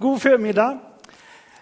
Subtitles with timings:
[0.00, 0.78] God förmiddag.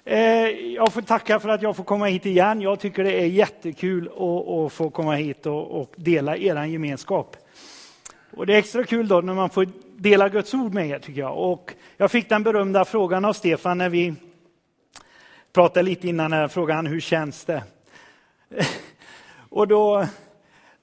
[0.04, 2.60] Eh, jag får tacka för att jag får komma hit igen.
[2.60, 7.36] Jag tycker det är jättekul att, få komma hit och, dela er gemenskap.
[8.36, 11.20] Och det är extra kul då när man får dela Guds ord med er tycker
[11.20, 11.38] jag.
[11.38, 14.14] Och jag fick den berömda frågan av Stefan när vi
[15.52, 17.62] pratade lite innan här frågan hur känns det?
[19.48, 20.06] Och då,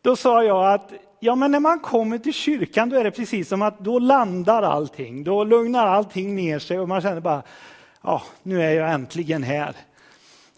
[0.02, 0.94] då sa jag att
[1.24, 4.64] ja, men när man kommer till kyrkan då är det precis som att då landar
[4.64, 5.24] allting.
[5.24, 7.44] Då lugnar allting ner sig och man känner bara,
[8.02, 9.75] ja, nu är jag äntligen här.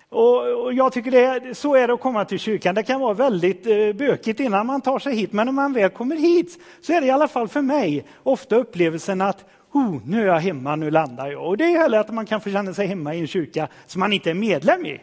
[0.10, 2.76] Och, och jag tycker det, så är det att komma till kyrkan.
[2.76, 5.90] Det kan vara väldigt eh, bökigt innan man tar sig hit, men när man väl
[5.90, 10.22] kommer hit så är det i alla fall för mig ofta upplevelsen att oh, nu
[10.22, 11.48] är jag hemma, nu landar jag.
[11.48, 14.00] Och det är heller att man kan få känna sig hemma i en kyrka som
[14.00, 15.02] man inte är medlem i.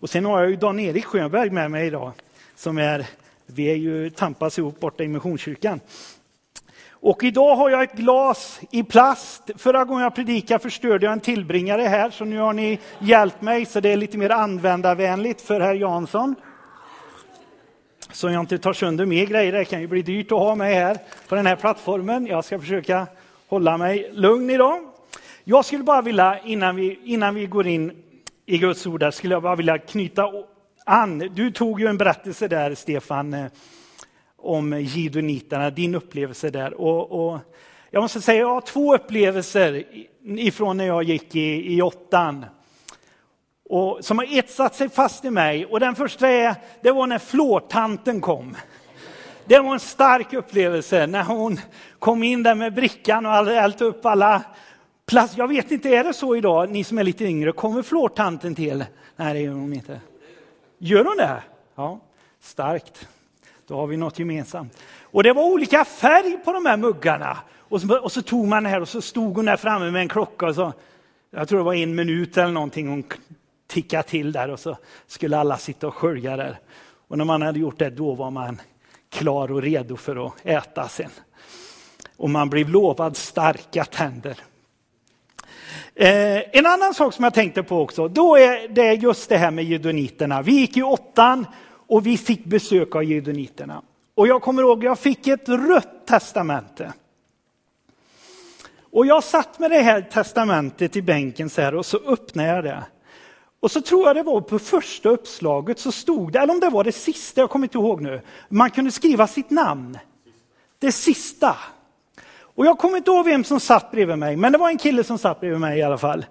[0.00, 2.12] Och sen har jag ju Dan-Erik Schönberg med mig idag
[2.56, 3.06] som är,
[3.54, 5.80] vi är ju tampas ihop borta i Missionskyrkan.
[6.90, 9.50] Och idag har jag ett glas i plast.
[9.56, 13.66] Förra gången jag predikade förstörde jag en tillbringare här, så nu har ni hjälpt mig,
[13.66, 16.34] så det är lite mer användarvänligt för herr Jansson.
[18.12, 20.74] Så jag inte tar sönder mer grejer, det kan ju bli dyrt att ha mig
[20.74, 22.26] här på den här plattformen.
[22.26, 23.06] Jag ska försöka
[23.48, 24.78] hålla mig lugn idag.
[25.44, 27.92] Jag skulle bara vilja, innan vi, innan vi går in
[28.46, 30.26] i Guds ord, där, skulle jag bara vilja knyta
[30.84, 33.46] Ann, Du tog ju en berättelse där, Stefan, eh,
[34.36, 36.74] om gidoniterna, din upplevelse där.
[36.74, 37.38] Och, och,
[37.90, 39.84] jag måste säga, jag har två upplevelser
[40.24, 42.46] ifrån när jag gick i, i åttan.
[43.64, 45.66] Och, som har etsat sig fast i mig.
[45.66, 48.56] Och den första är, det var när flårtanten kom.
[49.44, 51.60] Det var en stark upplevelse när hon
[51.98, 54.42] kom in där med brickan och hade ällt upp alla
[55.06, 55.38] plast.
[55.38, 58.84] Jag vet inte, är det så idag, ni som är lite yngre, kommer flårtanten till?
[59.16, 60.00] Nej, det gör hon inte.
[60.84, 61.42] Gör hon det?
[61.74, 62.00] Ja,
[62.40, 63.08] starkt.
[63.66, 64.78] Då har vi något gemensamt.
[65.00, 67.38] Och det var olika färg på de här muggarna.
[67.58, 70.02] Och så, och så tog man det här och så stod hon där framme med
[70.02, 70.72] en klocka och så,
[71.30, 73.04] jag tror det var en minut eller någonting hon
[73.66, 74.76] tickade till där och så
[75.06, 76.58] skulle alla sitta och skölja där.
[77.08, 78.60] Och när man hade gjort det, då var man
[79.08, 81.10] klar och redo för att äta sen.
[82.16, 84.36] Och man blev lovad starka tänder.
[85.94, 89.50] Eh, en annan sak som jag tänkte på också, då är det just det här
[89.50, 90.42] med judoniterna.
[90.42, 91.46] Vi gick i åttan
[91.86, 93.82] och vi fick besök av judoniterna.
[94.14, 96.92] Och jag kommer ihåg, jag fick ett rött testamente.
[98.92, 102.64] Och jag satt med det här testamentet i bänken så här och så öppnade jag
[102.64, 102.84] det.
[103.60, 106.70] Och så tror jag det var på första uppslaget så stod det, eller om det
[106.70, 108.20] var det sista, jag kommer inte ihåg nu.
[108.48, 109.98] Man kunde skriva sitt namn.
[110.78, 111.56] Det sista.
[112.54, 115.04] Och jag kommer inte ihåg vem som satt bredvid mig, men det var en kille
[115.04, 116.26] som satt bredvid mig i alla fall.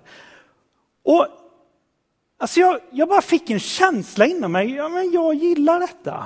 [1.03, 1.27] Och
[2.39, 6.25] alltså jag, jag bara fick en känsla inom mig, ja men jag gillar detta.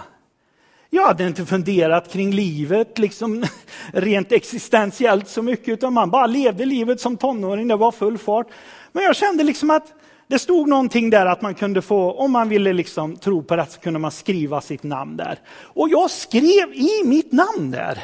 [0.89, 3.45] Jag hade inte funderat kring livet liksom
[3.93, 8.47] rent existentiellt så mycket, utan man bara levde livet som tonåring, det var full fart.
[8.91, 9.93] Men jag kände liksom att
[10.27, 13.65] det stod någonting där att man kunde få, om man ville liksom tro på det,
[13.69, 15.39] så kunde man skriva sitt namn där.
[15.63, 18.03] Och jag skrev i mitt namn där.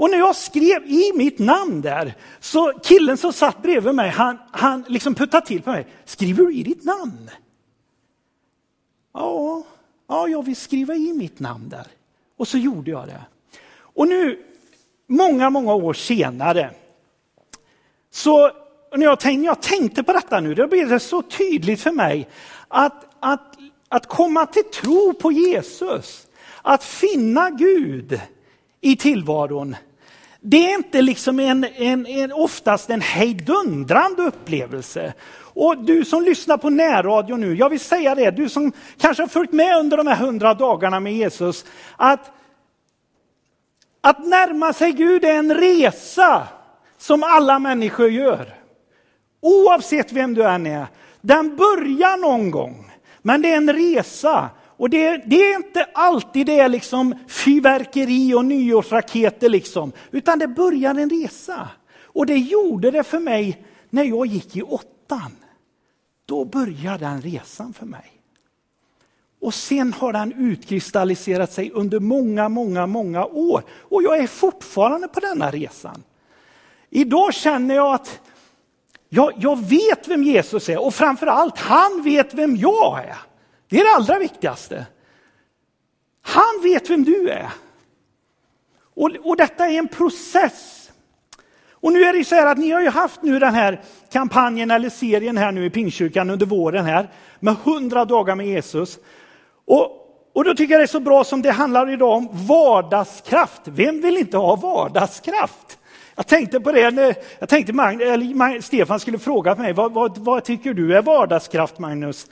[0.00, 4.38] Och när jag skrev i mitt namn där, så killen som satt bredvid mig, han,
[4.50, 5.86] han liksom puttade till på mig.
[6.04, 7.30] Skriver du i ditt namn?
[9.14, 9.62] Ja,
[10.08, 11.86] ja, jag vill skriva i mitt namn där.
[12.36, 13.20] Och så gjorde jag det.
[13.72, 14.42] Och nu,
[15.06, 16.70] många, många år senare,
[18.10, 18.50] så
[18.96, 22.28] när jag, tänkte, jag tänkte på detta nu, då blev det så tydligt för mig
[22.68, 23.56] att, att,
[23.88, 26.26] att komma till tro på Jesus,
[26.62, 28.20] att finna Gud
[28.80, 29.76] i tillvaron,
[30.40, 35.14] det är inte liksom en, en, en, oftast en hejdundrande upplevelse.
[35.38, 39.28] Och du som lyssnar på närradio nu, jag vill säga det, du som kanske har
[39.28, 41.64] följt med under de här hundra dagarna med Jesus,
[41.96, 42.30] att,
[44.00, 46.48] att närma sig Gud är en resa
[46.98, 48.54] som alla människor gör.
[49.40, 50.86] Oavsett vem du än är.
[51.20, 52.92] Den börjar någon gång,
[53.22, 54.48] men det är en resa.
[54.80, 60.48] Och det, det, är inte alltid det är liksom fyrverkeri och nyårsraketer, liksom, utan det
[60.48, 61.68] börjar en resa.
[62.02, 65.36] Och det gjorde det för mig när jag gick i åttan.
[66.26, 68.12] Då började den resan för mig.
[69.40, 73.62] Och sen har den utkristalliserat sig under många, många, många år.
[73.70, 76.02] Och jag är fortfarande på denna resan.
[76.90, 78.20] Idag känner jag att
[79.08, 83.29] jag, jag vet vem Jesus är och framförallt, han vet vem jag är.
[83.70, 84.86] Det är det allra viktigaste.
[86.22, 87.50] Han vet vem du är.
[88.94, 90.90] Och, och detta är en process.
[91.72, 93.82] Och nu är det så här att ni har ju haft nu den här
[94.12, 98.98] kampanjen eller serien här nu i Pingstkyrkan under våren här med hundra dagar med Jesus.
[99.64, 99.90] Och,
[100.32, 103.62] och då tycker jag det är så bra som det handlar idag om vardagskraft.
[103.64, 105.78] Vem vill inte ha vardagskraft?
[106.20, 110.18] Jag tänkte på det, när, jag tänkte Mag, eller Stefan skulle fråga mig, vad, vad,
[110.18, 112.26] vad tycker du är vardagskraft Magnus?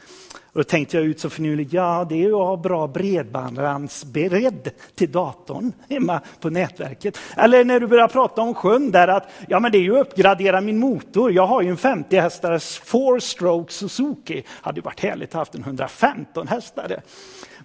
[0.53, 4.71] Och då tänkte jag ut så finurligt, ja det är ju att ha bra bredbandsberedd
[4.95, 7.19] till datorn hemma på nätverket.
[7.37, 10.07] Eller när du börjar prata om sjön där att, ja men det är ju att
[10.07, 11.33] uppgradera min motor.
[11.33, 14.43] Jag har ju en 50 hästars four stroke Suzuki.
[14.49, 17.01] Hade ju varit härligt att ha haft en 115 hästare.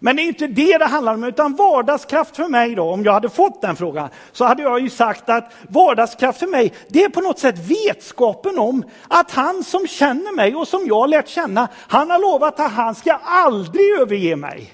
[0.05, 3.13] Men det är inte det det handlar om, utan vardagskraft för mig då, om jag
[3.13, 7.09] hade fått den frågan, så hade jag ju sagt att vardagskraft för mig, det är
[7.09, 11.27] på något sätt vetskapen om att han som känner mig och som jag har lärt
[11.27, 14.73] känna, han har lovat att han ska aldrig överge mig.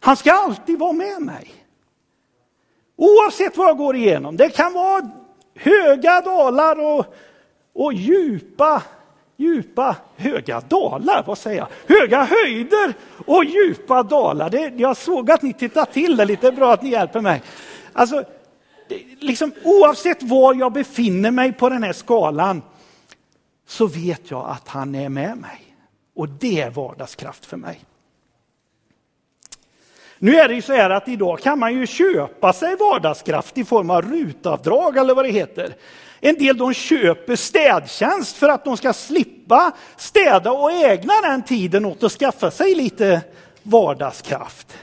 [0.00, 1.54] Han ska alltid vara med mig.
[2.96, 4.36] Oavsett vad jag går igenom.
[4.36, 5.10] Det kan vara
[5.54, 7.14] höga dalar och,
[7.74, 8.82] och djupa
[9.36, 11.96] djupa, höga dalar, vad säger jag?
[11.96, 12.94] Höga höjder
[13.26, 14.50] och djupa dalar.
[14.50, 17.42] Det, jag såg att ni tittade till det, lite bra att ni hjälper mig.
[17.92, 18.24] Alltså,
[19.20, 22.62] liksom, oavsett var jag befinner mig på den här skalan
[23.66, 25.62] så vet jag att han är med mig.
[26.16, 27.80] Och det är vardagskraft för mig.
[30.18, 33.64] Nu är det ju så här att idag kan man ju köpa sig vardagskraft i
[33.64, 35.74] form av rutavdrag eller vad det heter.
[36.20, 41.84] En del de köper städtjänst för att de ska slippa städa och ägna den tiden
[41.84, 43.20] åt att skaffa sig lite
[43.62, 44.78] vardagskraft.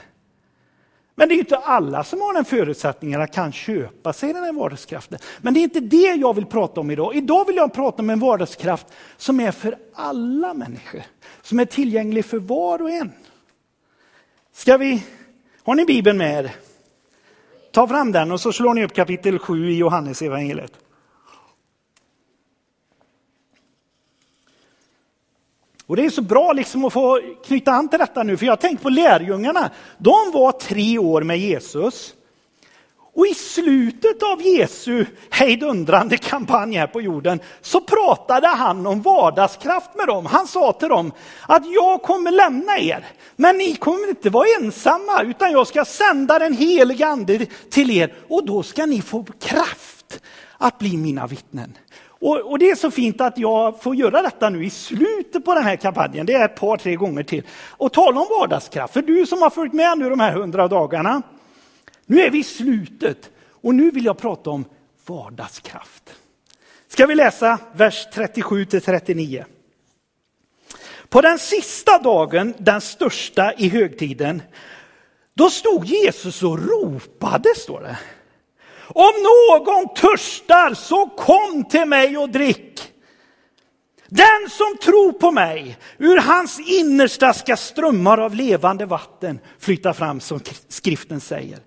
[1.14, 4.52] Men det är inte alla som har den förutsättningen att kan köpa sig den här
[4.52, 5.18] vardagskraften.
[5.40, 7.16] Men det är inte det jag vill prata om idag.
[7.16, 8.86] Idag vill jag prata om en vardagskraft
[9.16, 11.02] som är för alla människor.
[11.42, 13.12] Som är tillgänglig för var och en.
[14.52, 15.02] Ska vi,
[15.64, 16.54] har ni Bibeln med er?
[17.72, 20.72] Ta fram den och så slår ni upp kapitel 7 i Johannes evangeliet.
[25.86, 28.52] Och det är så bra liksom att få knyta an till detta nu, för jag
[28.52, 29.70] har tänkt på lärjungarna.
[29.98, 32.14] De var tre år med Jesus.
[33.16, 39.90] Och i slutet av Jesu hejdundrande kampanj här på jorden så pratade han om vardagskraft
[39.94, 40.26] med dem.
[40.26, 41.12] Han sa till dem
[41.48, 43.06] att jag kommer lämna er,
[43.36, 48.14] men ni kommer inte vara ensamma, utan jag ska sända den helige ande till er
[48.28, 50.20] och då ska ni få kraft
[50.58, 51.78] att bli mina vittnen.
[52.20, 55.54] Och, och, det är så fint att jag får göra detta nu i slutet på
[55.54, 56.26] den här kampanjen.
[56.26, 57.42] Det är ett par, tre gånger till.
[57.70, 58.92] Och tala om vardagskraft.
[58.92, 61.22] För du som har följt med nu de här hundra dagarna.
[62.06, 64.64] Nu är vi i slutet och nu vill jag prata om
[65.06, 66.14] vardagskraft.
[66.88, 69.44] Ska vi läsa vers 37 till 39.
[71.08, 74.42] På den sista dagen, den största i högtiden,
[75.34, 77.98] då stod Jesus och ropade, står det.
[78.86, 82.92] Om någon törstar så kom till mig och drick.
[84.08, 90.20] Den som tror på mig, ur hans innersta ska strömmar av levande vatten flyta fram
[90.20, 91.58] som skriften säger.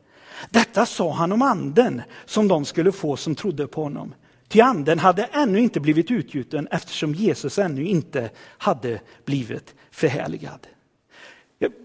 [0.50, 4.14] Detta sa han om anden som de skulle få som trodde på honom.
[4.48, 10.68] Ty anden hade ännu inte blivit utgjuten eftersom Jesus ännu inte hade blivit förhärligad.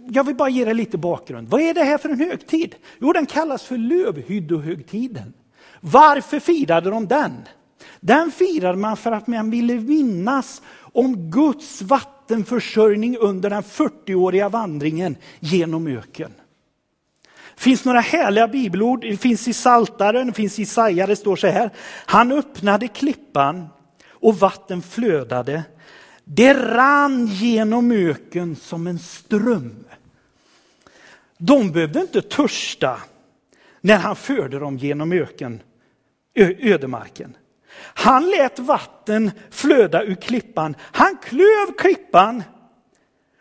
[0.09, 1.49] Jag vill bara ge dig lite bakgrund.
[1.49, 2.75] Vad är det här för en högtid?
[3.01, 5.33] Jo, den kallas för lövhyddohögtiden.
[5.81, 7.33] Varför firade de den?
[8.01, 10.63] Den firade man för att man ville minnas
[10.93, 16.33] om Guds vattenförsörjning under den 40-åriga vandringen genom öken.
[17.55, 21.37] Det finns några härliga bibelord, det finns i Saltaren, det finns i Isaia, det står
[21.37, 21.71] så här.
[22.07, 23.69] Han öppnade klippan
[24.09, 25.63] och vatten flödade.
[26.25, 29.85] Det rann genom öken som en ström.
[31.39, 33.01] De behövde inte törsta
[33.81, 35.61] när han förde dem genom öken,
[36.35, 37.37] ödemarken.
[37.79, 40.77] Han lät vatten flöda ur klippan.
[40.81, 42.43] Han klöv klippan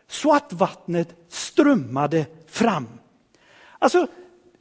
[0.08, 2.88] så att vattnet strömmade fram.
[3.82, 4.08] Alltså,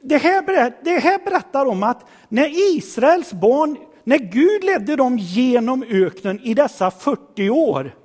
[0.01, 5.83] det här, det här berättar om att när Israels barn, när Gud ledde dem genom
[5.83, 7.95] öknen i dessa 40 år,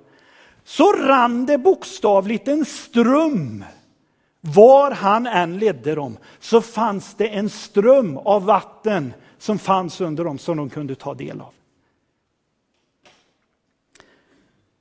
[0.64, 3.64] så rann det bokstavligt en ström.
[4.40, 10.24] Var han än ledde dem så fanns det en ström av vatten som fanns under
[10.24, 11.52] dem som de kunde ta del av.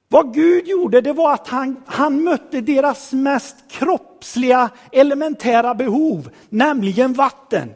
[0.07, 7.13] Vad Gud gjorde det var att han, han mötte deras mest kroppsliga elementära behov, nämligen
[7.13, 7.73] vatten.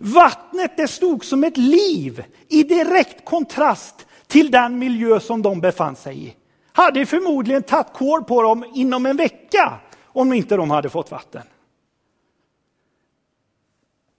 [0.00, 5.96] Vattnet det stod som ett liv i direkt kontrast till den miljö som de befann
[5.96, 6.36] sig i
[6.72, 11.42] hade förmodligen tagit kål på dem inom en vecka om inte de hade fått vatten.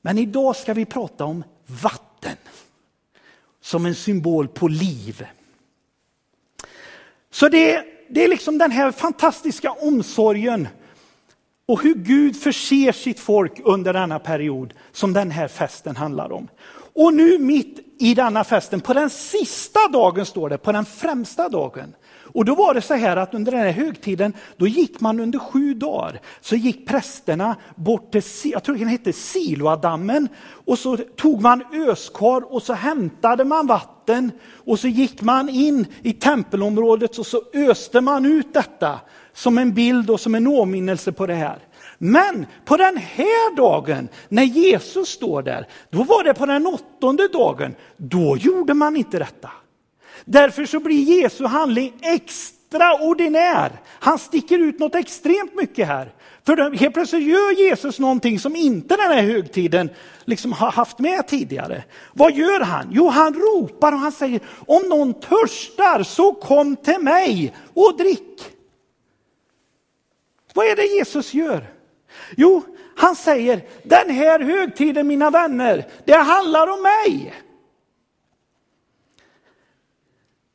[0.01, 2.37] Men idag ska vi prata om vatten
[3.61, 5.27] som en symbol på liv.
[7.31, 10.67] Så det, det är liksom den här fantastiska omsorgen
[11.67, 16.47] och hur Gud förser sitt folk under denna period som den här festen handlar om.
[16.93, 21.49] Och nu mitt i denna festen, på den sista dagen står det, på den främsta
[21.49, 21.95] dagen.
[22.33, 25.39] Och då var det så här att under den här högtiden, då gick man under
[25.39, 30.29] sju dagar, så gick prästerna bort till, jag tror den hette Siloadammen,
[30.65, 34.31] och så tog man öskar och så hämtade man vatten
[34.65, 38.99] och så gick man in i tempelområdet och så öste man ut detta
[39.33, 41.59] som en bild och som en åminnelse på det här.
[41.97, 47.27] Men på den här dagen, när Jesus står där, då var det på den åttonde
[47.27, 49.49] dagen, då gjorde man inte detta.
[50.29, 53.71] Därför så blir Jesu handling extraordinär.
[53.85, 56.13] Han sticker ut något extremt mycket här.
[56.45, 59.89] För helt plötsligt gör Jesus någonting som inte den här högtiden
[60.25, 61.83] liksom har haft med tidigare.
[62.13, 62.87] Vad gör han?
[62.91, 68.43] Jo, han ropar och han säger, om någon törstar så kom till mig och drick.
[70.53, 71.67] Vad är det Jesus gör?
[72.37, 72.63] Jo,
[72.95, 77.33] han säger, den här högtiden mina vänner, det handlar om mig.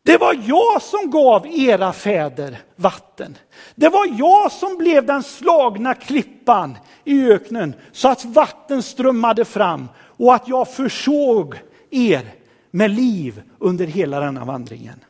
[0.03, 3.39] Det var jag som gav era fäder vatten.
[3.75, 9.89] Det var jag som blev den slagna klippan i öknen så att vatten strömmade fram
[9.99, 11.55] och att jag försåg
[11.91, 12.35] er
[12.71, 15.05] med liv under hela denna vandringen.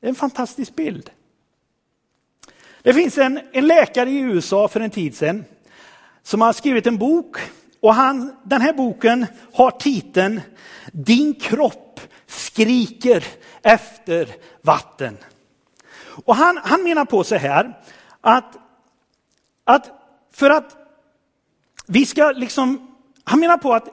[0.00, 1.10] Det är en fantastisk bild.
[2.82, 5.44] Det finns en, en läkare i USA för en tid sedan
[6.22, 7.36] som har skrivit en bok
[7.80, 10.40] och han, den här boken har titeln
[10.92, 11.87] Din kropp
[12.28, 13.24] skriker
[13.62, 14.28] efter
[14.62, 15.16] vatten.
[16.24, 17.78] Och han, han menar på så här
[18.20, 18.58] att,
[19.64, 19.90] att
[20.32, 20.76] för att
[21.86, 23.88] vi ska liksom, han menar på att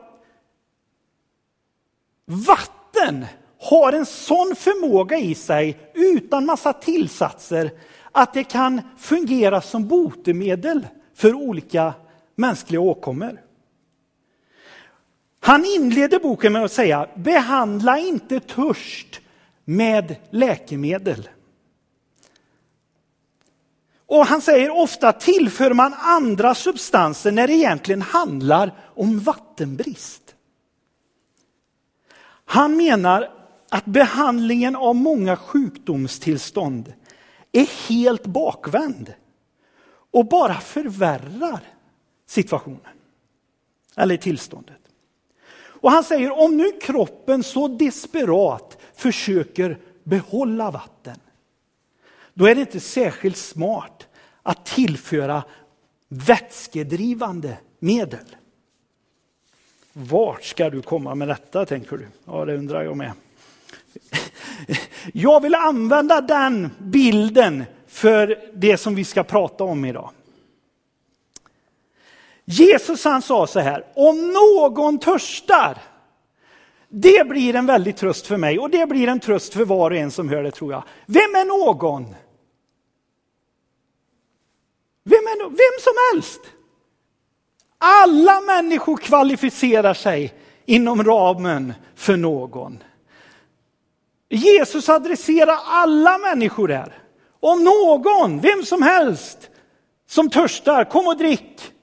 [2.26, 3.26] vatten
[3.60, 7.72] har en sån förmåga i sig utan massa tillsatser
[8.12, 11.94] att det kan fungera som botemedel för olika
[12.36, 13.42] mänskliga åkommor.
[15.46, 19.22] Han inleder boken med att säga, behandla inte törst
[19.66, 21.30] med läkemedel.
[24.06, 30.36] Och han säger ofta tillför man andra substanser när det egentligen handlar om vattenbrist.
[32.46, 33.32] Han menar
[33.70, 36.94] att behandlingen av många sjukdomstillstånd
[37.52, 39.14] är helt bakvänd
[40.12, 41.60] och bara förvärrar
[42.26, 42.98] situationen
[43.96, 44.76] eller tillståndet.
[45.82, 51.18] Och han säger om nu kroppen så desperat försöker behålla vatten,
[52.34, 54.08] då är det inte särskilt smart
[54.44, 55.44] att tillföra
[56.08, 58.36] vätskedrivande medel.
[59.94, 62.08] Vart ska du komma med detta tänker du?
[62.26, 63.12] Ja, det undrar jag med.
[65.14, 70.10] Jag vill använda den bilden för det som vi ska prata om idag.
[72.46, 75.78] Jesus han sa så här, om någon törstar,
[76.90, 79.98] det blir en väldig tröst för mig och det blir en tröst för var och
[79.98, 80.84] en som hör det tror jag.
[81.06, 82.16] Vem är någon?
[85.04, 86.42] Vem, är no Vem som helst.
[87.78, 90.34] Alla människor kvalificerar sig
[90.66, 92.84] inom ramen för någon.
[94.30, 96.98] Jesus adresserar alla människor där.
[97.40, 99.50] Om någon, vem som helst,
[100.08, 101.75] som törstar, kom och drick.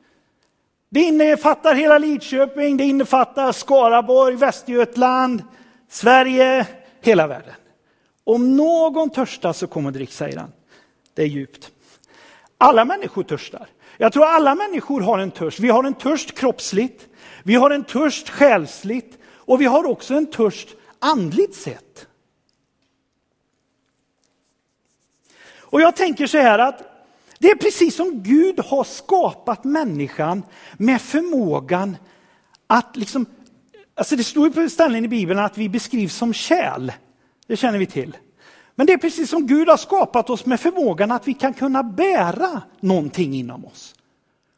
[0.94, 5.42] Det innefattar hela Lidköping, det innefattar Skaraborg, Västergötland,
[5.88, 6.66] Sverige,
[7.00, 7.54] hela världen.
[8.24, 10.52] Om någon törstar så kom och drick, säger han.
[11.14, 11.70] Det är djupt.
[12.58, 13.68] Alla människor törstar.
[13.96, 15.60] Jag tror alla människor har en törst.
[15.60, 17.08] Vi har en törst kroppsligt,
[17.42, 20.68] vi har en törst själsligt och vi har också en törst
[20.98, 22.06] andligt sett.
[25.58, 26.91] Och jag tänker så här att
[27.42, 30.42] det är precis som Gud har skapat människan
[30.76, 31.96] med förmågan
[32.66, 33.26] att liksom,
[33.94, 36.92] alltså det står ju på ställen i Bibeln att vi beskrivs som kärl.
[37.46, 38.16] Det känner vi till.
[38.74, 41.82] Men det är precis som Gud har skapat oss med förmågan att vi kan kunna
[41.82, 43.94] bära någonting inom oss.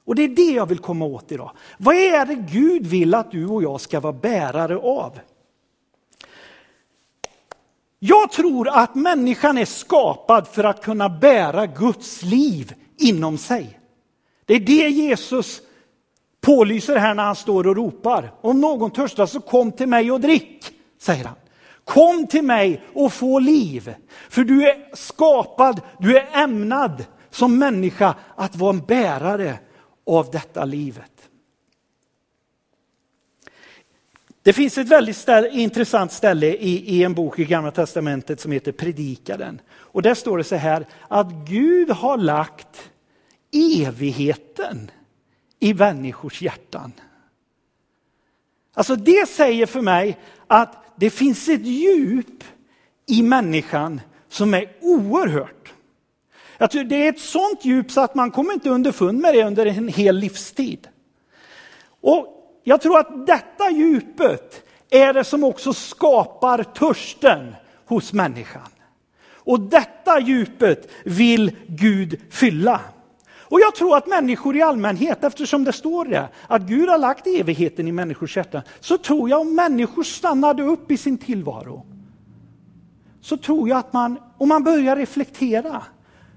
[0.05, 1.51] Och det är det jag vill komma åt idag.
[1.79, 5.19] Vad är det Gud vill att du och jag ska vara bärare av?
[8.07, 13.81] Jag tror att människan är skapad för att kunna bära Guds liv inom sig.
[14.45, 15.61] Det är det Jesus
[16.41, 18.33] pålyser här när han står och ropar.
[18.41, 20.67] Om någon törstar så kom till mig och drick,
[21.01, 21.37] säger han.
[21.85, 23.95] Kom till mig och få liv.
[24.31, 29.59] För du är skapad, du är ämnad som människa att vara en bärare
[30.07, 31.14] av detta livet.
[34.45, 38.53] Det finns ett väldigt ställ, intressant ställe i, i en bok i Gamla Testamentet som
[38.53, 39.61] heter Predikaren.
[39.71, 42.91] Och där står det så här att Gud har lagt
[43.53, 44.91] evigheten
[45.61, 46.93] i människors hjärtan.
[48.75, 52.45] Alltså det säger för mig att det finns ett djup
[53.07, 55.73] i människan som är oerhört.
[56.59, 59.45] Jag tror det är ett sånt djup så att man kommer inte underfund med det
[59.45, 60.89] under en hel livstid.
[62.01, 62.34] Och
[62.65, 67.55] jag tror att detta djupet är det som också skapar törsten
[67.87, 68.69] hos människan.
[69.33, 72.81] Och detta djupet vill Gud fylla.
[73.55, 77.27] Och jag tror att människor i allmänhet, eftersom det står det, att Gud har lagt
[77.27, 81.87] evigheten i människors hjärtan, så tror jag om människor stannade upp i sin tillvaro,
[83.21, 85.83] så tror jag att man, om man börjar reflektera,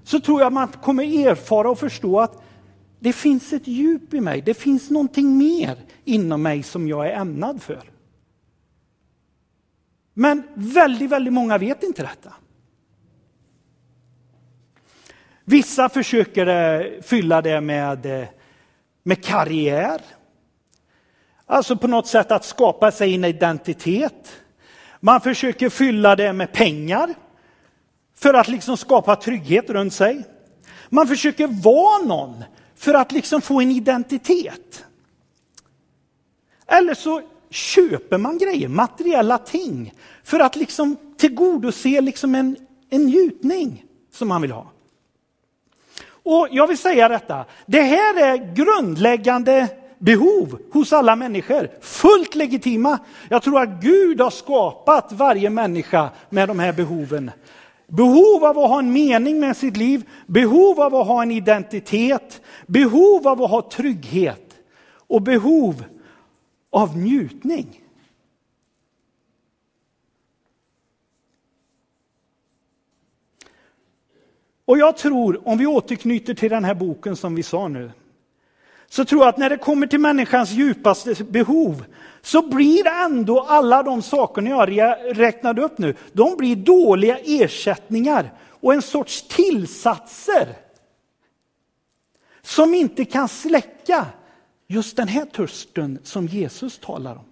[0.04, 2.42] så tror jag att man kommer erfara och förstå att
[3.00, 7.12] det finns ett djup i mig, det finns någonting mer inom mig som jag är
[7.12, 7.90] ämnad för.
[10.14, 12.32] Men väldigt, väldigt många vet inte detta.
[15.44, 18.28] Vissa försöker eh, fylla det med, eh,
[19.02, 20.00] med karriär.
[21.46, 24.40] Alltså på något sätt att skapa sig en identitet.
[25.00, 27.14] Man försöker fylla det med pengar
[28.14, 30.24] för att liksom skapa trygghet runt sig.
[30.88, 32.44] Man försöker vara någon
[32.78, 34.84] för att liksom få en identitet.
[36.66, 39.92] Eller så köper man grejer, materiella ting,
[40.24, 42.56] för att liksom tillgodose liksom en,
[42.90, 44.72] en njutning som man vill ha.
[46.22, 49.68] Och jag vill säga detta, det här är grundläggande
[49.98, 52.98] behov hos alla människor, fullt legitima.
[53.28, 57.30] Jag tror att Gud har skapat varje människa med de här behoven.
[57.90, 62.42] Behov av att ha en mening med sitt liv, behov av att ha en identitet,
[62.66, 64.58] behov av att ha trygghet
[64.90, 65.84] och behov
[66.70, 67.84] av njutning.
[74.64, 77.90] Och jag tror, om vi återknyter till den här boken som vi sa nu,
[78.90, 81.84] så tror jag att när det kommer till människans djupaste behov
[82.22, 88.74] så blir ändå alla de sakerna jag räknade upp nu, de blir dåliga ersättningar och
[88.74, 90.56] en sorts tillsatser
[92.42, 94.06] som inte kan släcka
[94.66, 97.24] just den här törsten som Jesus talar om.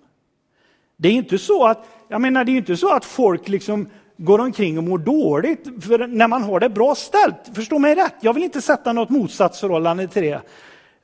[0.96, 4.38] Det är inte så att, jag menar, det är inte så att folk liksom går
[4.38, 7.36] omkring och mår dåligt för när man har det bra ställt.
[7.54, 10.42] Förstå mig rätt, jag vill inte sätta något motsatsförhållande till det.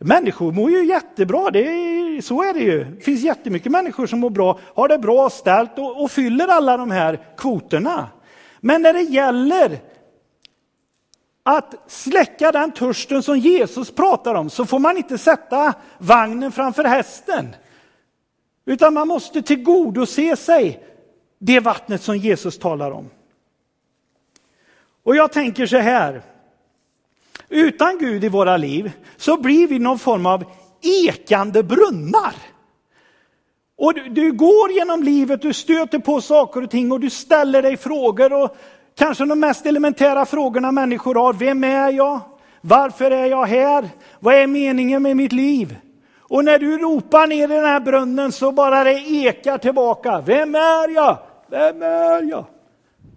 [0.04, 2.84] Människor mår ju jättebra, det är, så är det ju.
[2.84, 6.76] Det finns jättemycket människor som mår bra, har det bra ställt och, och fyller alla
[6.76, 8.08] de här kvoterna.
[8.60, 9.78] Men när det gäller
[11.42, 16.84] att släcka den törsten som Jesus pratar om så får man inte sätta vagnen framför
[16.84, 17.56] hästen.
[18.64, 20.84] Utan man måste tillgodose sig
[21.38, 23.10] det vattnet som Jesus talar om.
[25.02, 26.22] Och jag tänker så här.
[27.52, 30.44] Utan Gud i våra liv så blir vi någon form av
[30.82, 32.34] ekande brunnar.
[33.78, 37.62] Och du, du, går genom livet, du stöter på saker och ting och du ställer
[37.62, 38.32] dig frågor.
[38.32, 38.56] och
[38.94, 41.32] Kanske de mest elementära frågorna människor har.
[41.32, 42.20] Vem är jag?
[42.60, 43.88] Varför är jag här?
[44.20, 45.76] Vad är meningen med mitt liv?
[46.18, 50.20] Och när du ropar ner i den här brunnen så bara det ekar tillbaka.
[50.20, 51.18] Vem är jag?
[51.48, 52.44] Vem är jag?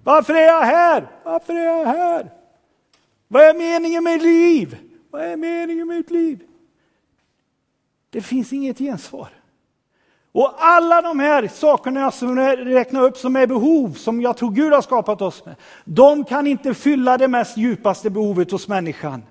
[0.03, 1.07] Varför är jag här?
[1.23, 2.29] Varför är jag här?
[3.35, 4.77] Vad är meningen med liv?
[5.09, 6.43] Vad är meningen med mitt liv?
[8.09, 9.29] Det finns inget gensvar.
[10.31, 14.51] Och alla de här sakerna som jag räknar upp som är behov, som jag tror
[14.51, 19.23] Gud har skapat oss med, de kan inte fylla det mest djupaste behovet hos människan.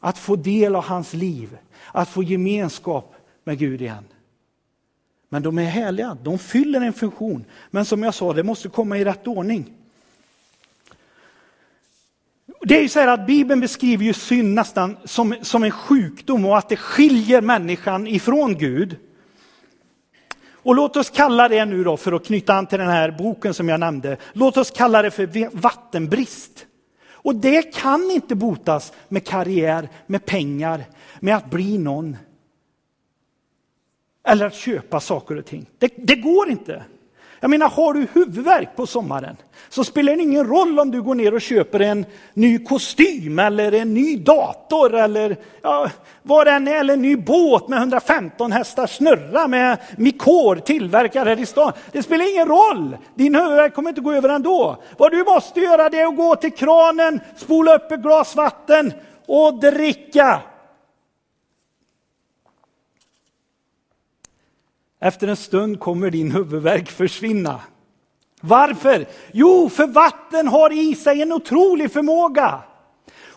[0.00, 1.58] Att få del av hans liv,
[1.92, 4.04] att få gemenskap med Gud igen.
[5.28, 7.44] Men de är härliga, de fyller en funktion.
[7.70, 9.75] Men som jag sa, det måste komma i rätt ordning.
[12.68, 16.44] Det är ju så här att Bibeln beskriver ju synd nästan som, som en sjukdom
[16.44, 18.96] och att det skiljer människan ifrån Gud.
[20.50, 23.54] Och låt oss kalla det nu då, för att knyta an till den här boken
[23.54, 26.66] som jag nämnde, låt oss kalla det för vattenbrist.
[27.08, 30.84] Och det kan inte botas med karriär, med pengar,
[31.20, 32.16] med att bli någon.
[34.24, 35.66] Eller att köpa saker och ting.
[35.78, 36.84] Det, det går inte.
[37.40, 39.36] Jag menar, har du huvudvärk på sommaren
[39.68, 43.72] så spelar det ingen roll om du går ner och köper en ny kostym eller
[43.72, 45.90] en ny dator eller ja,
[46.22, 51.28] vad det än är, eller en ny båt med 115 hästar snurra med Mikor tillverkad
[51.28, 51.72] här i stan.
[51.92, 54.82] Det spelar ingen roll, din huvudvärk kommer inte gå över ändå.
[54.98, 58.92] Vad du måste göra det är att gå till kranen, spola upp ett glas vatten
[59.26, 60.40] och dricka.
[65.00, 67.60] Efter en stund kommer din huvudvärk försvinna.
[68.40, 69.06] Varför?
[69.32, 72.62] Jo, för vatten har i sig en otrolig förmåga.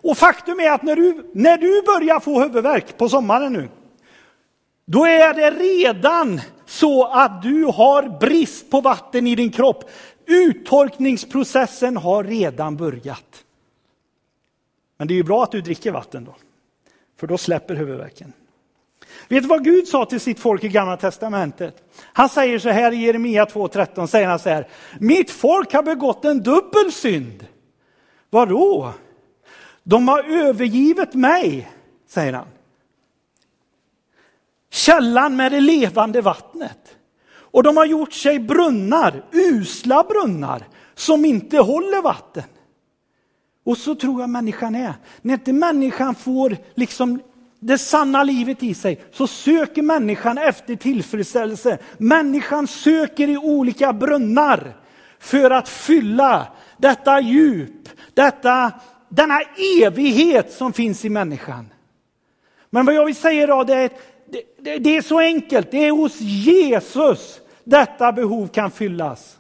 [0.01, 3.69] Och faktum är att när du, när du börjar få huvudvärk på sommaren nu,
[4.85, 9.89] då är det redan så att du har brist på vatten i din kropp.
[10.25, 13.45] Uttorkningsprocessen har redan börjat.
[14.97, 16.35] Men det är ju bra att du dricker vatten då,
[17.19, 18.33] för då släpper huvudvärken.
[19.27, 21.83] Vet du vad Gud sa till sitt folk i Gamla Testamentet?
[22.13, 24.67] Han säger så här i Jeremia 2.13, säger han så här.
[24.99, 27.47] Mitt folk har begått en dubbel synd.
[28.29, 28.93] Vadå?
[29.83, 31.71] De har övergivit mig,
[32.07, 32.47] säger han.
[34.71, 36.95] Källan med det levande vattnet.
[37.51, 42.43] Och de har gjort sig brunnar, usla brunnar, som inte håller vatten.
[43.65, 44.93] Och så tror jag människan är.
[45.21, 47.19] När inte människan får liksom
[47.59, 51.77] det sanna livet i sig så söker människan efter tillfredsställelse.
[51.97, 54.77] Människan söker i olika brunnar
[55.19, 58.71] för att fylla detta djup, detta,
[59.09, 59.39] denna
[59.83, 61.69] evighet som finns i människan.
[62.69, 63.89] Men vad jag vill säga idag det är,
[64.31, 69.38] det, det, det är så enkelt, det är hos Jesus detta behov kan fyllas.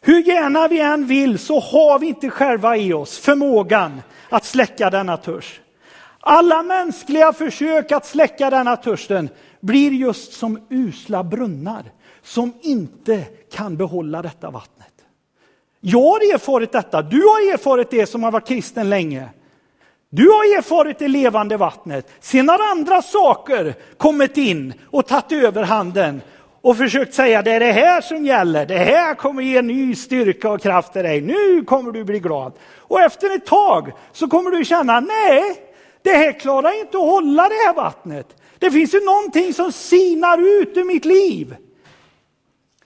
[0.00, 4.90] Hur gärna vi än vill så har vi inte själva i oss förmågan att släcka
[4.90, 5.60] denna törst.
[6.20, 9.28] Alla mänskliga försök att släcka denna törsten
[9.60, 11.82] blir just som usla brunnar
[12.22, 14.92] som inte kan behålla detta vattnet.
[15.80, 19.28] Jag har erfarit detta, du har erfarit det som har varit kristen länge.
[20.10, 22.10] Du har erfarit det levande vattnet.
[22.20, 26.20] Sen har andra saker kommit in och tagit över handen
[26.62, 30.50] och försökt säga det är det här som gäller, det här kommer ge ny styrka
[30.50, 32.52] och kraft till dig, nu kommer du bli glad.
[32.78, 35.42] Och efter ett tag så kommer du känna, nej,
[36.02, 38.36] det här klarar inte att hålla det här vattnet.
[38.58, 41.56] Det finns ju någonting som sinar ut ur mitt liv.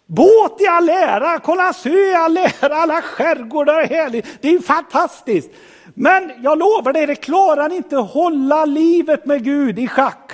[0.06, 4.58] Båt i all ära, kolla sö i all ära, alla skärgårdar är härligt, det är
[4.58, 5.50] fantastiskt.
[5.94, 10.32] Men jag lovar dig, det klarar inte att hålla livet med Gud i schack.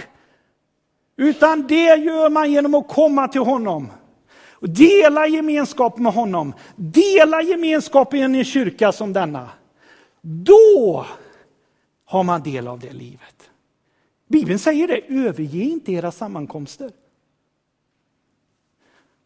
[1.20, 3.90] Utan det gör man genom att komma till honom.
[4.50, 6.54] och Dela gemenskap med honom.
[6.76, 9.50] Dela gemenskap i en kyrka som denna.
[10.20, 11.07] Då
[12.04, 13.50] har man del av det livet.
[14.28, 16.90] Bibeln säger det, överge inte era sammankomster.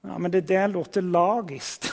[0.02, 1.92] Ja, men det där låter lagiskt.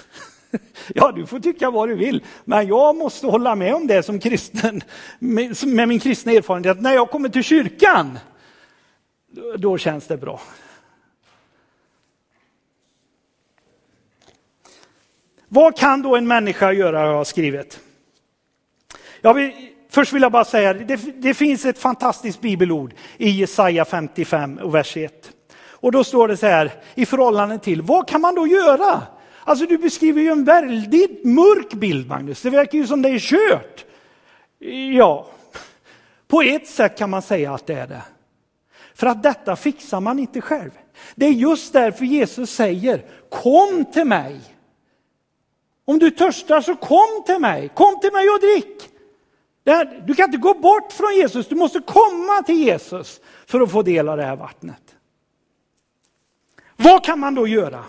[0.96, 4.20] Ja, du får tycka vad du vill, men jag måste hålla med om det som
[4.20, 4.82] kristen,
[5.20, 6.82] med min kristna erfarenhet.
[6.82, 8.20] När jag kommer till kyrkan,
[9.58, 10.42] då känns det bra.
[15.48, 17.80] Vad kan då en människa göra, har jag skrivit.
[19.22, 19.52] Jag vill,
[19.90, 24.76] först vill jag bara säga, det, det finns ett fantastiskt bibelord i Jesaja 55 och
[24.76, 25.32] vers 1.
[25.82, 29.02] Och då står det så här, i förhållande till, vad kan man då göra?
[29.44, 33.20] Alltså du beskriver ju en väldigt mörk bild Magnus, det verkar ju som det är
[33.20, 33.86] kört.
[34.94, 35.28] Ja,
[36.28, 38.02] på ett sätt kan man säga att det är det.
[39.00, 40.72] För att detta fixar man inte själv.
[41.16, 44.40] Det är just därför Jesus säger, kom till mig.
[45.86, 48.90] Om du törstar så kom till mig, kom till mig och drick.
[50.08, 53.82] Du kan inte gå bort från Jesus, du måste komma till Jesus för att få
[53.82, 54.96] del av det här vattnet.
[56.76, 57.84] Vad kan man då göra?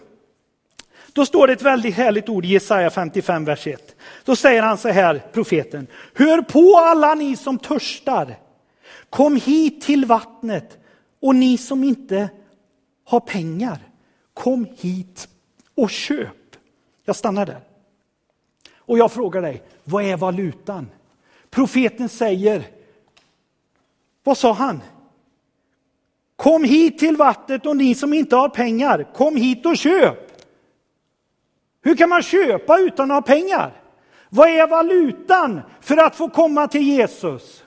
[1.12, 3.96] Då står det ett väldigt härligt ord i Jesaja 55, vers 1.
[4.24, 5.86] Då säger han så här, profeten.
[6.14, 8.38] Hör på alla ni som törstar.
[9.10, 10.79] Kom hit till vattnet
[11.20, 12.30] och ni som inte
[13.04, 13.78] har pengar,
[14.34, 15.28] kom hit
[15.74, 16.56] och köp.
[17.04, 17.60] Jag stannar där.
[18.76, 20.90] Och jag frågar dig, vad är valutan?
[21.50, 22.68] Profeten säger,
[24.24, 24.82] vad sa han?
[26.36, 30.18] Kom hit till vattnet och ni som inte har pengar, kom hit och köp.
[31.82, 33.82] Hur kan man köpa utan att ha pengar?
[34.28, 37.64] Vad är valutan för att få komma till Jesus?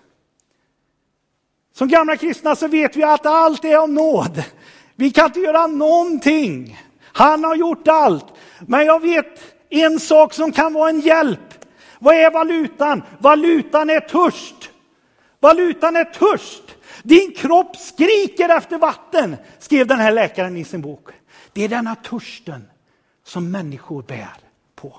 [1.73, 4.43] Som gamla kristna så vet vi att allt är av nåd.
[4.95, 6.79] Vi kan inte göra någonting.
[7.01, 8.25] Han har gjort allt.
[8.59, 11.39] Men jag vet en sak som kan vara en hjälp.
[11.99, 13.03] Vad är valutan?
[13.19, 14.69] Valutan är törst.
[15.39, 16.63] Valutan är törst.
[17.03, 21.09] Din kropp skriker efter vatten, skrev den här läkaren i sin bok.
[21.53, 22.67] Det är denna törsten
[23.25, 24.37] som människor bär
[24.75, 24.95] på.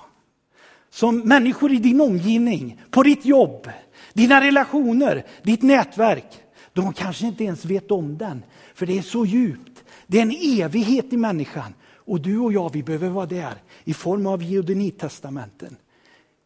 [0.89, 3.69] Som människor i din omgivning, på ditt jobb,
[4.13, 6.44] dina relationer, ditt nätverk.
[6.75, 9.83] De kanske inte ens vet om den, för det är så djupt.
[10.07, 11.73] Det är en evighet i människan.
[11.93, 15.75] Och du och jag, vi behöver vara där i form av geodonitestamenten.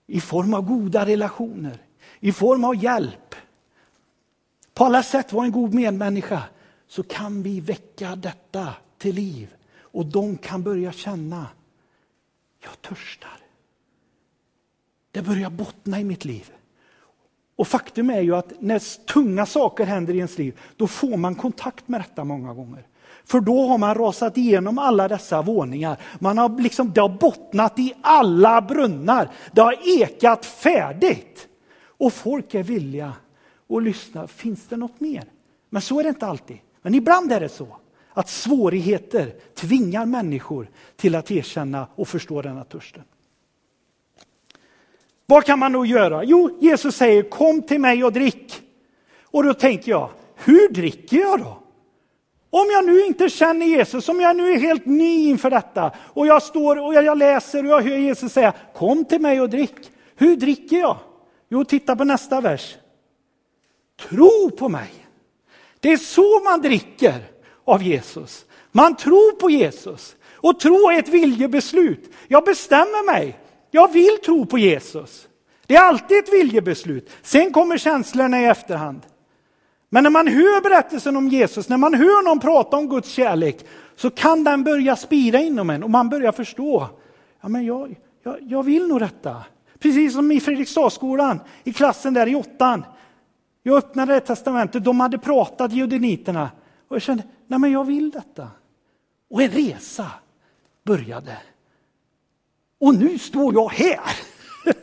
[0.08, 1.82] I form av goda relationer,
[2.20, 3.36] i form av hjälp.
[4.74, 6.44] På alla sätt vara en god medmänniska.
[6.88, 9.56] Så kan vi väcka detta till liv.
[9.76, 11.48] Och de kan börja känna,
[12.64, 13.38] jag törstar.
[15.12, 16.52] Det börjar bottna i mitt liv.
[17.60, 21.36] Och faktum är ju att när tunga saker händer i ens liv, då får man
[21.36, 22.88] kontakt med detta många gånger.
[23.26, 25.98] För då har man rasat igenom alla dessa våningar.
[26.20, 29.30] Man har liksom, det har bottnat i alla brunnar.
[29.52, 31.48] Det har ekat färdigt.
[31.98, 33.14] Och folk är villiga
[33.70, 34.28] att lyssna.
[34.28, 35.24] Finns det något mer?
[35.70, 36.58] Men så är det inte alltid.
[36.82, 37.78] Men ibland är det så
[38.14, 43.04] att svårigheter tvingar människor till att erkänna och förstå denna törsten.
[45.30, 46.24] Vad kan man då göra?
[46.24, 48.62] Jo, Jesus säger kom till mig och drick.
[49.24, 51.64] Och då tänker jag, hur dricker jag då?
[52.50, 56.28] Om jag nu inte känner Jesus, om jag nu är helt ny inför detta och
[56.28, 59.92] jag står och jag läser och jag hör Jesus säga kom till mig och drick.
[60.16, 60.98] Hur dricker jag?
[61.50, 62.76] Jo, titta på nästa vers.
[64.10, 64.90] Tro på mig.
[65.80, 67.24] Det är så man dricker
[67.66, 68.46] av Jesus.
[68.72, 70.16] Man tror på Jesus.
[70.36, 72.14] Och tro är ett viljebeslut.
[72.28, 73.40] Jag bestämmer mig.
[73.72, 75.28] Jag vill tro på Jesus.
[75.68, 77.10] Det är alltid ett viljebeslut.
[77.22, 79.02] Sen kommer känslorna i efterhand.
[79.90, 83.66] Men när man hör berättelsen om Jesus, när man hör någon prata om Guds kärlek,
[83.96, 86.88] så kan den börja spira inom en och man börjar förstå.
[87.42, 89.44] Ja, men jag, jag, jag vill nog detta.
[89.80, 92.84] Precis som i Fredriksdalsskolan, i klassen där i åttan.
[93.64, 96.52] Jag öppnade det testamentet, de hade pratat, judeniterna.
[96.88, 98.48] Och jag kände, nej men jag vill detta.
[99.30, 100.06] Och en resa
[100.84, 101.38] började.
[102.80, 104.00] Och nu står jag här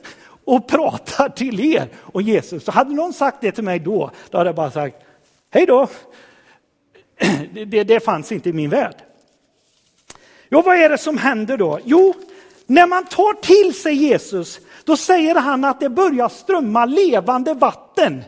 [0.45, 2.65] och pratar till er och Jesus.
[2.65, 4.97] Så hade någon sagt det till mig då, då hade jag bara sagt,
[5.51, 5.89] hej då.
[7.53, 8.95] Det, det, det fanns inte i min värld.
[10.49, 11.81] Ja, vad är det som händer då?
[11.85, 12.15] Jo,
[12.67, 18.25] när man tar till sig Jesus, då säger han att det börjar strömma levande vatten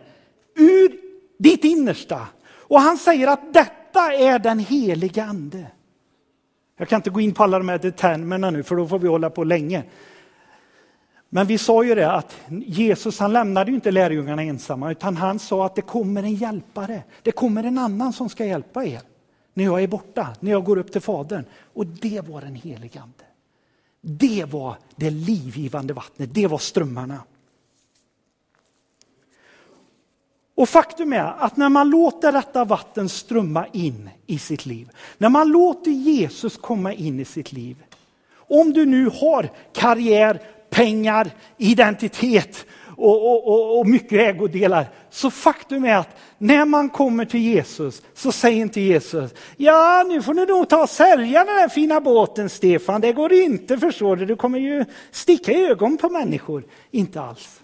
[0.56, 1.00] ur
[1.38, 2.26] ditt innersta.
[2.50, 5.66] Och han säger att detta är den heliga ande.
[6.80, 9.08] Jag kan inte gå in på alla de här termerna nu, för då får vi
[9.08, 9.84] hålla på länge.
[11.28, 15.38] Men vi sa ju det att Jesus han lämnade ju inte lärjungarna ensamma, utan han
[15.38, 17.02] sa att det kommer en hjälpare.
[17.22, 19.00] Det kommer en annan som ska hjälpa er
[19.54, 21.44] när jag är borta, när jag går upp till Fadern.
[21.74, 23.24] Och det var den helige Ande.
[24.00, 27.18] Det var det livgivande vattnet, det var strömmarna.
[30.58, 35.28] Och faktum är att när man låter detta vatten strömma in i sitt liv, när
[35.28, 37.76] man låter Jesus komma in i sitt liv.
[38.48, 42.66] Om du nu har karriär, pengar, identitet
[42.96, 44.86] och, och, och, och mycket ägodelar.
[45.10, 50.22] Så faktum är att när man kommer till Jesus så säger inte Jesus, ja nu
[50.22, 54.16] får du nog ta och sälja den här fina båten Stefan, det går inte förstår
[54.16, 56.64] du, du kommer ju sticka i ögon på människor.
[56.90, 57.60] Inte alls.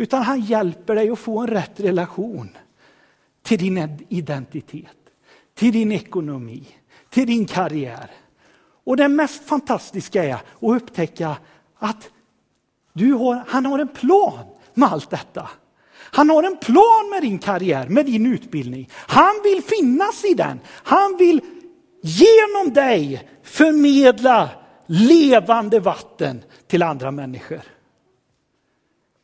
[0.00, 2.48] Utan han hjälper dig att få en rätt relation
[3.42, 4.96] till din identitet,
[5.54, 6.68] till din ekonomi,
[7.10, 8.10] till din karriär.
[8.84, 11.36] Och det mest fantastiska är att upptäcka
[11.78, 12.10] att
[12.92, 15.50] du har, han har en plan med allt detta.
[15.94, 18.88] Han har en plan med din karriär, med din utbildning.
[18.92, 20.60] Han vill finnas i den.
[20.66, 21.40] Han vill
[22.02, 24.50] genom dig förmedla
[24.86, 27.77] levande vatten till andra människor.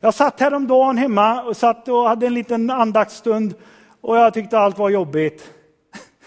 [0.05, 3.55] Jag satt häromdagen hemma och satt och hade en liten andaktsstund
[4.01, 5.51] och jag tyckte allt var jobbigt.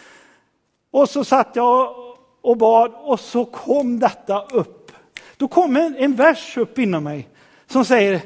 [0.90, 1.94] Och så satt jag
[2.42, 4.92] och bad och så kom detta upp.
[5.36, 7.28] Då kom en, en vers upp inom mig
[7.66, 8.20] som säger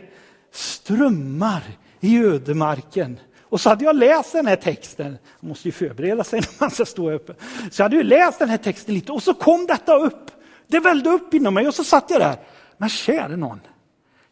[0.53, 1.62] strömmar
[2.01, 3.19] i ödemarken.
[3.43, 6.71] Och så hade jag läst den här texten, man måste ju förbereda sig när man
[6.71, 7.35] ska stå uppe.
[7.71, 10.31] Så jag hade ju läst den här texten lite och så kom detta upp.
[10.67, 12.37] Det vällde upp inom mig och så satt jag där.
[12.77, 13.61] Men käre någon,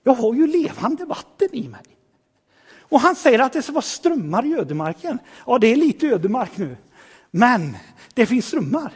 [0.03, 1.85] jag har ju levande vatten i mig.
[2.79, 5.19] Och han säger att det ska vara strömmar i ödemarken.
[5.47, 6.77] Ja, det är lite ödemark nu.
[7.31, 7.77] Men
[8.15, 8.93] det finns strömmar.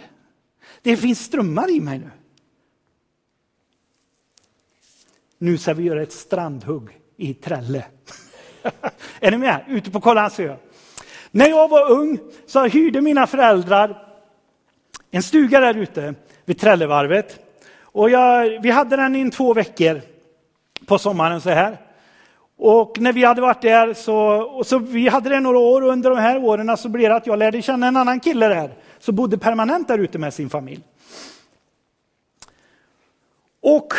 [0.82, 2.10] Det finns strömmar i mig nu.
[5.38, 7.84] Nu ska vi göra ett strandhugg i Trälle.
[9.20, 9.64] är ni med?
[9.68, 10.56] Ute på Kållandsö.
[11.30, 14.16] När jag var ung så hyrde mina föräldrar
[15.10, 16.14] en stuga där ute
[16.44, 17.38] vid Trällevarvet.
[17.80, 20.13] Och jag, vi hade den i två veckor
[20.86, 21.78] på sommaren så här.
[22.56, 25.92] Och när vi hade varit där så, och så vi hade det några år och
[25.92, 28.74] under de här åren så blev det att jag lärde känna en annan kille där
[28.98, 30.82] som bodde permanent där ute med sin familj.
[33.62, 33.94] Och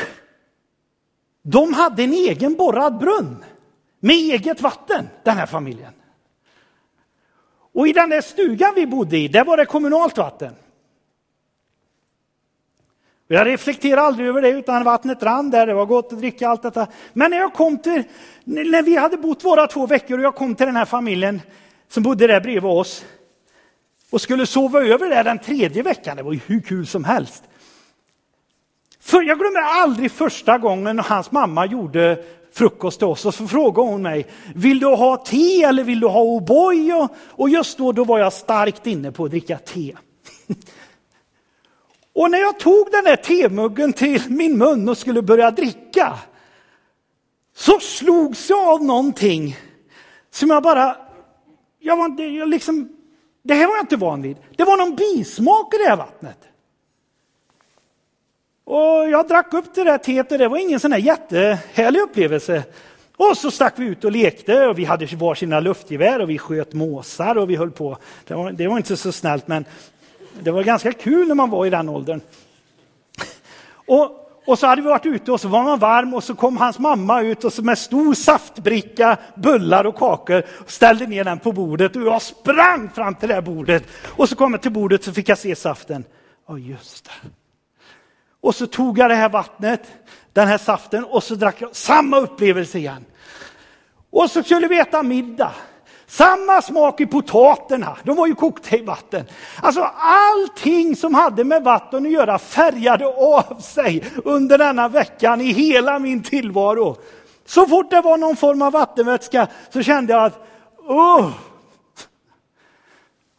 [1.41, 3.45] de hade en egen borrad brunn
[3.99, 5.93] med eget vatten, den här familjen.
[7.73, 10.55] Och i den där stugan vi bodde i, där var det kommunalt vatten.
[13.27, 16.61] Jag reflekterade aldrig över det, utan vattnet rann där, det var gott att dricka allt
[16.61, 16.87] detta.
[17.13, 18.03] Men när jag kom till,
[18.43, 21.41] när vi hade bott våra två veckor och jag kom till den här familjen
[21.89, 23.05] som bodde där bredvid oss
[24.09, 27.43] och skulle sova över där den tredje veckan, det var ju hur kul som helst.
[28.99, 33.89] För jag glömmer aldrig första gången hans mamma gjorde frukost till oss och så frågade
[33.89, 37.07] hon mig, vill du ha te eller vill du ha O'boy?
[37.17, 39.95] Och just då, då var jag starkt inne på att dricka te.
[42.15, 46.19] Och när jag tog den där temuggen till min mun och skulle börja dricka,
[47.55, 49.57] så slogs jag av någonting
[50.31, 50.97] som jag bara,
[51.79, 52.89] jag var, jag liksom,
[53.43, 54.37] det här var jag inte van vid.
[54.55, 56.39] Det var någon bismak i det här vattnet.
[58.63, 62.63] Och jag drack upp det där teet och det var ingen sån här jättehärlig upplevelse.
[63.17, 66.73] Och så stack vi ut och lekte och vi hade varsina luftgevär och vi sköt
[66.73, 67.97] måsar och vi höll på.
[68.27, 69.65] Det var, det var inte så snällt men
[70.41, 72.21] det var ganska kul när man var i den åldern.
[73.87, 76.57] Och, och så hade vi varit ute och så var man varm och så kom
[76.57, 81.39] hans mamma ut och så med stor saftbricka, bullar och kakor och ställde ner den
[81.39, 83.83] på bordet och jag sprang fram till det här bordet.
[84.05, 86.03] Och så kom jag till bordet så fick jag se saften.
[86.47, 87.29] Ja, just det.
[88.41, 89.81] Och så tog jag det här vattnet,
[90.33, 93.05] den här saften och så drack jag samma upplevelse igen.
[94.09, 95.51] Och så skulle vi äta middag.
[96.17, 99.25] Samma smak i potaterna, de var ju kokta i vatten.
[99.61, 105.51] Alltså allting som hade med vatten att göra färgade av sig under denna veckan i
[105.51, 106.97] hela min tillvaro.
[107.45, 110.47] Så fort det var någon form av vattenvätska så kände jag att,
[110.87, 111.29] oh,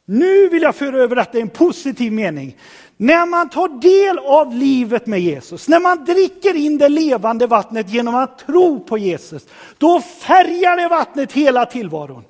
[0.04, 2.56] nu vill jag föra över detta i en positiv mening.
[2.96, 7.90] När man tar del av livet med Jesus, när man dricker in det levande vattnet
[7.90, 9.46] genom att tro på Jesus,
[9.78, 12.24] då färgar det vattnet hela tillvaron.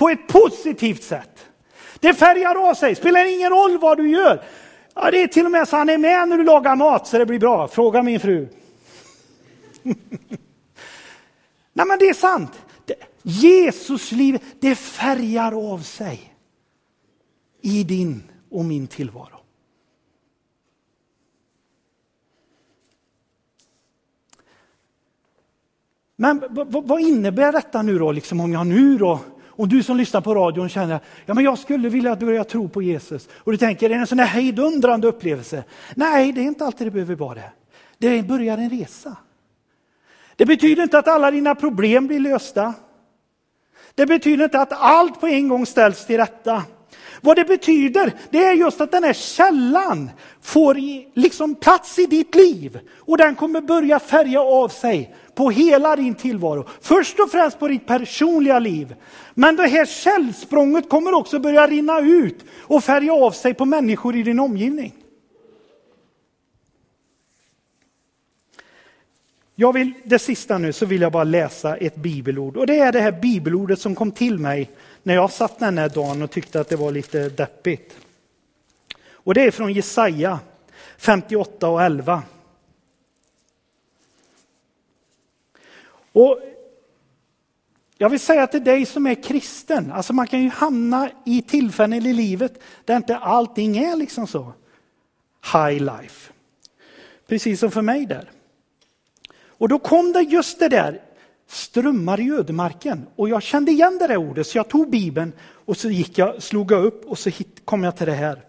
[0.00, 1.46] På ett positivt sätt.
[1.98, 4.44] Det färgar av sig, spelar ingen roll vad du gör.
[4.94, 7.18] Ja, det är till och med så han är med när du lagar mat så
[7.18, 7.68] det blir bra.
[7.68, 8.48] Fråga min fru.
[11.72, 12.62] Nej men det är sant.
[13.22, 16.34] Jesus liv, det färgar av sig
[17.60, 19.40] i din och min tillvaro.
[26.16, 29.20] Men vad innebär detta nu då, liksom om jag nu då,
[29.60, 32.82] om du som lyssnar på radion känner, ja men jag skulle vilja börja tro på
[32.82, 33.28] Jesus.
[33.34, 35.64] Och du tänker, är det en sån här hejdundrande upplevelse?
[35.94, 37.52] Nej, det är inte alltid det behöver vara det.
[37.98, 39.16] Det börjar en resa.
[40.36, 42.74] Det betyder inte att alla dina problem blir lösta.
[43.94, 46.62] Det betyder inte att allt på en gång ställs till rätta.
[47.20, 50.10] Vad det betyder, det är just att den här källan
[50.42, 50.76] får
[51.20, 56.14] liksom plats i ditt liv och den kommer börja färga av sig på hela din
[56.14, 56.68] tillvaro.
[56.80, 58.94] Först och främst på ditt personliga liv.
[59.34, 64.16] Men det här källsprånget kommer också börja rinna ut och färga av sig på människor
[64.16, 64.94] i din omgivning.
[69.54, 72.92] Jag vill, det sista nu så vill jag bara läsa ett bibelord och det är
[72.92, 74.70] det här bibelordet som kom till mig
[75.02, 77.96] när jag satt den här dagen och tyckte att det var lite deppigt.
[79.12, 80.38] Och det är från Jesaja
[80.96, 82.22] 58 och 11.
[86.12, 86.40] Och
[87.98, 92.06] jag vill säga till dig som är kristen, alltså man kan ju hamna i tillfällen
[92.06, 94.52] i livet där inte allting är liksom så
[95.52, 96.32] high life.
[97.26, 98.30] Precis som för mig där.
[99.46, 101.02] Och då kom det just det där,
[101.50, 103.06] strömmar i ödemarken.
[103.16, 105.32] Och jag kände igen det där ordet så jag tog bibeln
[105.64, 107.30] och så gick jag, slog jag upp och så
[107.64, 108.44] kom jag till det här.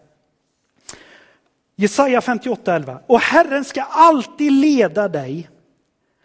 [1.75, 2.99] Jesaja 58.11.
[3.07, 5.49] Och Herren ska alltid leda dig.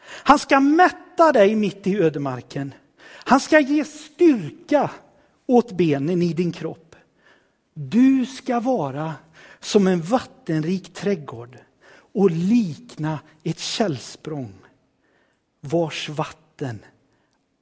[0.03, 2.75] Han ska mätta dig mitt i ödemarken.
[3.07, 4.91] Han ska ge styrka
[5.47, 6.97] åt benen i din kropp.
[7.75, 9.15] Du ska vara
[9.61, 11.59] som en vattenrik trädgård
[12.15, 14.53] och likna ett källsprång
[15.61, 16.46] vars vatten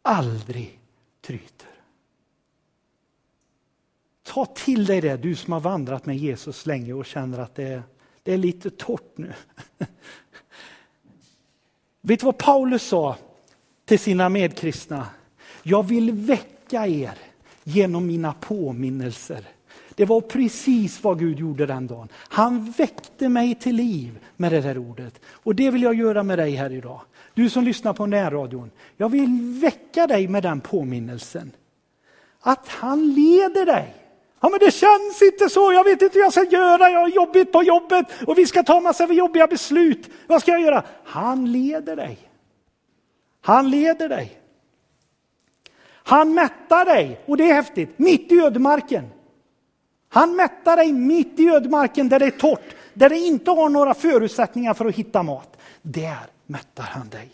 [0.03, 0.81] aldrig
[1.21, 1.69] tryter.
[4.23, 7.65] Ta till dig det, du som har vandrat med Jesus länge och känner att det
[7.65, 7.83] är,
[8.23, 9.33] det är lite torrt nu.
[12.01, 13.17] Vet du vad Paulus sa
[13.85, 15.07] till sina medkristna?
[15.63, 17.19] Jag vill väcka er
[17.65, 19.45] genom mina påminnelser.
[19.95, 22.09] Det var precis vad Gud gjorde den dagen.
[22.15, 25.21] Han väckte mig till liv med det där ordet.
[25.27, 27.01] Och det vill jag göra med dig här idag.
[27.35, 28.70] Du som lyssnar på närradion.
[28.97, 31.53] Jag vill väcka dig med den påminnelsen.
[32.40, 33.94] Att han leder dig.
[34.40, 35.73] Ja, men det känns inte så.
[35.73, 36.90] Jag vet inte hur jag ska göra.
[36.90, 40.11] Jag har jobbigt på jobbet och vi ska ta massa jobbiga beslut.
[40.27, 40.83] Vad ska jag göra?
[41.04, 42.19] Han leder dig.
[43.40, 44.40] Han leder dig.
[46.06, 49.04] Han mättar dig, och det är häftigt, mitt i ödemarken.
[50.09, 53.94] Han mättar dig mitt i ödemarken där det är torrt, där det inte har några
[53.94, 55.56] förutsättningar för att hitta mat.
[55.83, 57.33] Där mättar han dig.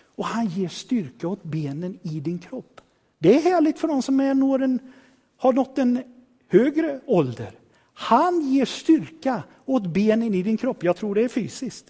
[0.00, 2.80] Och han ger styrka åt benen i din kropp.
[3.18, 4.92] Det är härligt för de som är når en,
[5.36, 6.02] har nått en
[6.48, 7.58] högre ålder.
[7.94, 10.82] Han ger styrka åt benen i din kropp.
[10.82, 11.86] Jag tror det är fysiskt.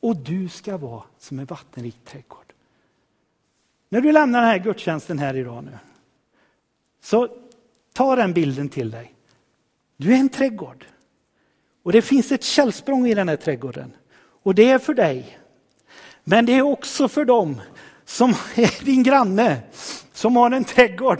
[0.00, 2.52] Och du ska vara som en vattenrik trädgård.
[3.88, 5.78] När du lämnar den här gudstjänsten här idag nu,
[7.00, 7.28] så
[7.92, 9.14] ta den bilden till dig.
[9.96, 10.86] Du är en trädgård.
[11.82, 13.92] Och det finns ett källsprång i den här trädgården.
[14.46, 15.38] Och det är för dig.
[16.24, 17.60] Men det är också för dem
[18.04, 19.56] som är din granne,
[20.12, 21.18] som har en trädgård,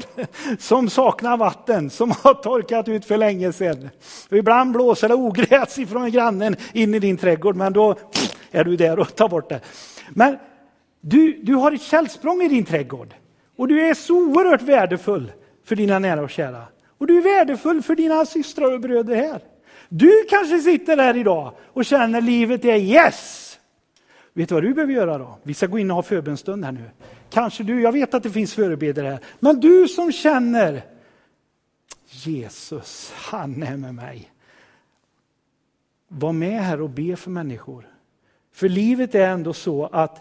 [0.59, 3.89] som saknar vatten, som har torkat ut för länge sedan.
[4.31, 7.95] Och ibland blåser det ogräs ifrån grannen in i din trädgård, men då
[8.51, 9.61] är du där och tar bort det.
[10.11, 10.39] Men
[11.01, 13.15] du, du har ett källsprång i din trädgård
[13.57, 15.33] och du är så oerhört värdefull
[15.65, 16.63] för dina nära och kära.
[16.99, 19.41] Och du är värdefull för dina systrar och bröder här.
[19.99, 23.59] Du kanske sitter där idag och känner livet är yes!
[24.33, 25.39] Vet du vad du behöver göra då?
[25.43, 26.91] Vi ska gå in och ha förbönstund här nu.
[27.31, 30.85] Kanske du, jag vet att det finns förebedjare här, men du som känner
[32.09, 34.33] Jesus, han är med mig.
[36.09, 37.89] Var med här och be för människor.
[38.53, 40.21] För livet är ändå så att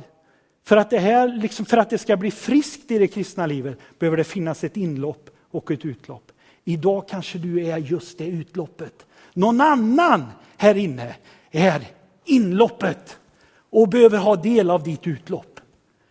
[0.63, 3.79] för att det, här, liksom för att det ska bli friskt i det kristna livet
[3.99, 6.31] behöver det finnas ett inlopp och ett utlopp.
[6.63, 9.05] Idag kanske du är just det utloppet.
[9.37, 10.25] Någon annan
[10.57, 11.15] här inne
[11.51, 11.87] är
[12.25, 13.19] inloppet
[13.69, 15.59] och behöver ha del av ditt utlopp.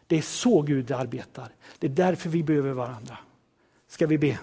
[0.06, 1.48] Det är så Gud arbetar.
[1.78, 3.18] Det är därför vi behöver varandra.
[3.88, 4.38] Ska vi be?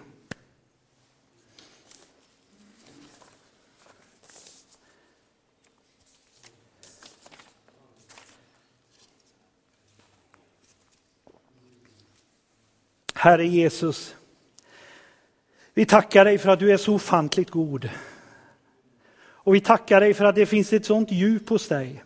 [13.14, 14.16] Herre Jesus,
[15.74, 17.90] vi tackar dig för att du är så ofantligt god.
[19.44, 22.04] Och vi tackar dig för att det finns ett sånt djup hos dig.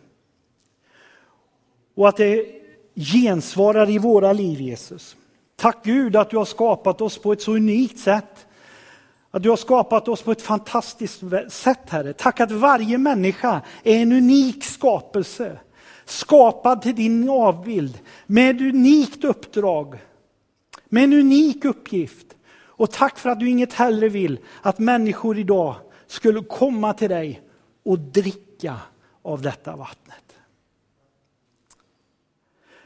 [1.94, 2.46] Och att det
[2.94, 5.16] gensvarar i våra liv, Jesus.
[5.56, 8.46] Tack Gud att du har skapat oss på ett så unikt sätt.
[9.30, 12.12] Att du har skapat oss på ett fantastiskt sätt, Herre.
[12.12, 15.58] Tack att varje människa är en unik skapelse.
[16.04, 19.98] Skapad till din avbild, med ett unikt uppdrag,
[20.88, 22.26] med en unik uppgift.
[22.58, 25.74] Och tack för att du inget hellre vill att människor idag
[26.06, 27.42] skulle komma till dig
[27.82, 28.80] och dricka
[29.22, 30.36] av detta vattnet.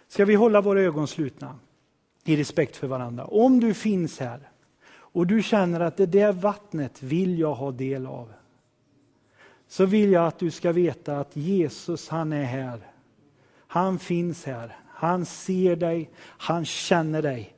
[0.08, 1.58] Ska vi hålla våra ögon slutna
[2.24, 3.24] i respekt för varandra?
[3.24, 4.50] Om du finns här
[4.92, 8.32] och du känner att det där vattnet vill jag ha del av.
[9.68, 12.90] Så vill jag att du ska veta att Jesus han är här.
[13.66, 14.76] Han finns här.
[15.00, 17.56] Han ser dig, han känner dig.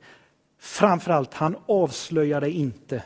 [0.58, 3.02] Framförallt, han avslöjar dig inte.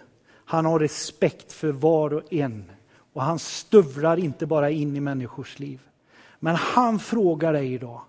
[0.49, 2.71] Han har respekt för var och en.
[3.13, 5.81] Och han stövlar inte bara in i människors liv.
[6.41, 8.01] Men han frågar dig idag,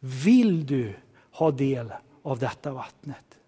[0.00, 0.94] vill du
[1.30, 3.38] ha del av detta vattnet?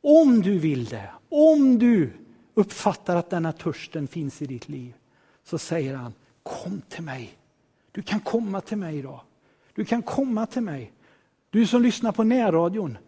[0.00, 2.12] Om du vill det, om du
[2.54, 4.94] uppfattar att denna törsten finns i ditt liv,
[5.44, 6.12] så säger han,
[6.42, 7.38] kom till mig.
[7.92, 9.20] Du kan komma till mig idag.
[9.74, 10.92] Du kan komma till mig.
[11.50, 12.98] Du som lyssnar på närradion,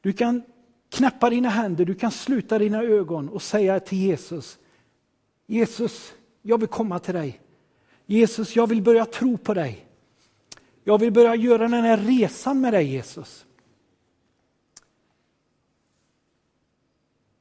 [0.00, 0.42] du kan
[0.88, 4.58] knäppa dina händer, du kan sluta dina ögon och säga till Jesus,
[5.46, 7.40] Jesus, jag vill komma till dig.
[8.06, 9.86] Jesus, jag vill börja tro på dig.
[10.84, 13.46] Jag vill börja göra den här resan med dig Jesus.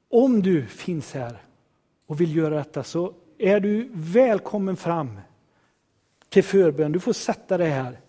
[0.10, 1.42] Om du finns här
[2.08, 5.20] och vill göra detta så är du välkommen fram
[6.30, 6.92] till förbön.
[6.92, 8.00] Du får sätta dig här.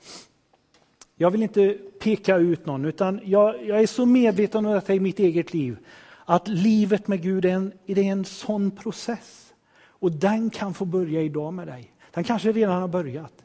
[1.21, 5.01] Jag vill inte peka ut någon utan jag, jag är så medveten om detta i
[5.01, 5.79] mitt eget liv.
[6.25, 9.55] Att livet med Gud är en, är en sån process.
[9.81, 11.93] Och den kan få börja idag med dig.
[12.11, 13.45] Den kanske redan har börjat.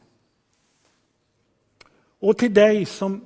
[2.18, 3.24] Och till dig som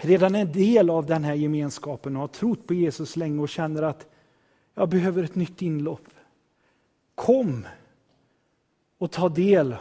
[0.00, 3.48] redan är en del av den här gemenskapen och har trott på Jesus länge och
[3.48, 4.06] känner att
[4.74, 6.08] jag behöver ett nytt inlopp.
[7.14, 7.66] Kom
[8.98, 9.76] och ta del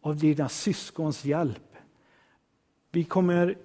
[0.00, 1.67] av dina syskons hjälp.
[2.92, 3.56] Vi kommer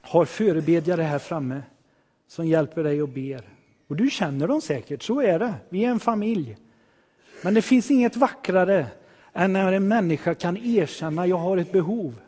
[0.00, 1.62] har förebedjare här framme
[2.26, 3.48] som hjälper dig och ber.
[3.86, 5.54] Och du känner dem säkert, så är det.
[5.68, 6.56] Vi är en familj.
[7.42, 8.86] Men det finns inget vackrare
[9.32, 12.20] än när en människa kan erkänna jag har ett behov.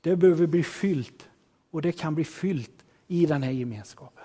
[0.00, 1.28] Det behöver bli fyllt
[1.70, 4.21] och det kan bli fyllt i den här gemenskapen.